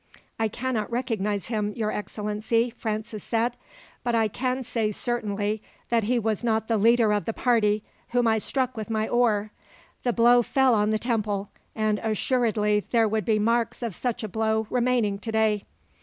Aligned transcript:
"I 0.39 0.47
cannot 0.47 0.91
recognize 0.91 1.49
him, 1.49 1.73
your 1.75 1.91
excellency," 1.91 2.71
Francis 2.75 3.23
said; 3.23 3.55
"but 4.03 4.15
I 4.15 4.29
can 4.29 4.63
say 4.63 4.91
certainly 4.91 5.61
that 5.89 6.05
he 6.05 6.17
was 6.17 6.43
not 6.43 6.67
the 6.67 6.79
leader 6.79 7.13
of 7.13 7.25
the 7.25 7.33
party, 7.33 7.83
whom 8.09 8.25
I 8.25 8.39
struck 8.39 8.75
with 8.75 8.89
my 8.89 9.07
oar. 9.07 9.51
The 10.01 10.11
blow 10.11 10.41
fell 10.41 10.73
on 10.73 10.89
the 10.89 10.97
temple, 10.97 11.51
and 11.75 11.99
assuredly 11.99 12.87
there 12.89 13.07
would 13.07 13.25
be 13.25 13.37
marks 13.37 13.83
of 13.83 13.93
such 13.93 14.23
a 14.23 14.27
blow 14.27 14.65
remaining 14.71 15.19
today." 15.19 15.65